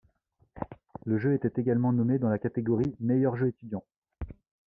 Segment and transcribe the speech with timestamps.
[1.05, 3.83] Le jeu était également nommé dans la catégorie Meilleur jeu étudiant.